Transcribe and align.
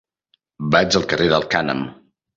Vaig 0.75 0.97
al 1.01 1.05
carrer 1.13 1.27
del 1.35 1.47
Cànem. 1.55 1.85